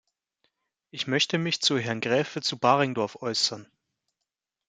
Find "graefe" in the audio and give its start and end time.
2.01-2.41